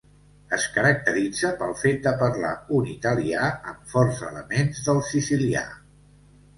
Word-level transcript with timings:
Es 0.55 0.63
caracteritza 0.77 1.51
pel 1.59 1.75
fet 1.83 2.01
de 2.09 2.15
parlar 2.23 2.55
un 2.79 2.89
italià 2.97 3.47
amb 3.53 3.95
forts 3.95 4.27
elements 4.33 4.85
del 4.91 5.07
sicilià. 5.15 5.67